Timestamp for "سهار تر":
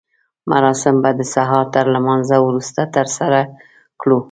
1.33-1.85